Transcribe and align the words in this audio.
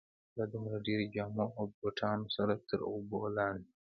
له 0.37 0.45
دومره 0.53 0.77
ډېرو 0.87 1.05
جامو 1.15 1.45
او 1.57 1.65
بوټانو 1.79 2.25
سره 2.37 2.53
تر 2.69 2.79
اوبو 2.91 3.19
لاندې. 3.37 3.69